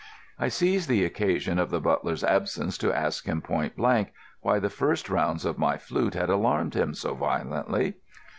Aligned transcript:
I 0.39 0.47
seized 0.47 0.89
the 0.89 1.05
occasion 1.05 1.59
of 1.59 1.69
the 1.69 1.79
butler's 1.79 2.23
absence 2.23 2.75
to 2.79 2.91
ask 2.91 3.27
him 3.27 3.39
point 3.39 3.75
blank 3.75 4.13
why 4.39 4.57
the 4.57 4.67
first 4.67 5.05
sounds 5.05 5.45
of 5.45 5.59
my 5.59 5.77
flute 5.77 6.15
had 6.15 6.31
alarmed 6.31 6.73
him 6.73 6.95
so 6.95 7.13
violently. 7.13 7.93